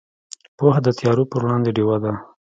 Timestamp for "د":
0.85-0.87